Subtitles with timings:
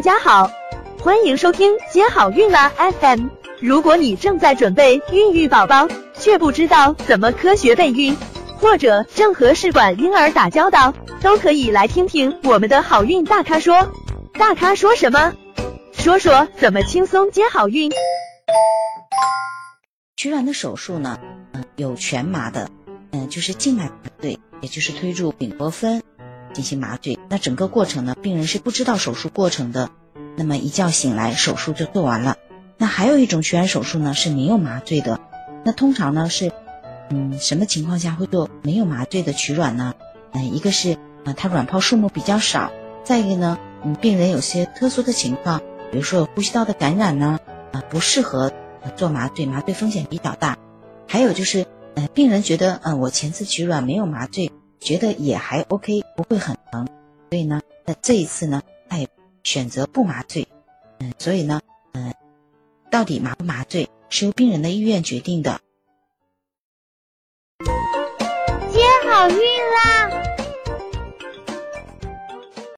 [0.00, 0.50] 大家好，
[0.98, 3.26] 欢迎收听接好运啦 FM。
[3.60, 8.16] 如果你正在准备孕育宝宝，却不知道怎么科学备孕，
[8.56, 13.92] 或者正和试管婴儿打交道，都可以来听听我们的好运大咖说。
[14.38, 15.34] 大咖说什么？
[15.92, 17.92] 说说怎么轻松接好运。
[20.16, 21.18] 取卵的手术呢，
[21.52, 22.70] 嗯，有全麻的，
[23.12, 26.02] 嗯，就是静脉麻醉，也就是推入丙泊酚
[26.52, 27.18] 进行麻醉。
[27.28, 29.90] 那整个过程呢，病人是不知道手术过程的，
[30.36, 32.36] 那么一觉醒来，手术就做完了。
[32.76, 35.20] 那还有一种取卵手术呢，是没有麻醉的。
[35.64, 36.50] 那通常呢是，
[37.10, 39.94] 嗯，什么情况下会做没有麻醉的取卵呢？
[40.32, 42.70] 嗯，一个是啊，它卵泡数目比较少；
[43.04, 45.60] 再一个呢，嗯，病人有些特殊的情况。
[45.90, 47.38] 比如说呼吸道的感染呢，
[47.72, 48.52] 啊不适合
[48.96, 50.56] 做麻醉，麻醉风险比较大。
[51.06, 56.88] 还有就是，呃，病人觉得，嗯，我前次取卵没有麻醉，觉得也还 OK，不会很疼，
[57.30, 59.08] 所以呢，那这一次呢，他也
[59.44, 60.48] 选择不麻醉。
[60.98, 61.60] 嗯，所以呢，
[61.92, 62.14] 嗯，
[62.90, 65.60] 到底麻不麻醉是由病人的意愿决定的。
[68.72, 69.49] 接好运。